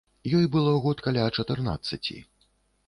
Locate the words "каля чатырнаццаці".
1.09-2.21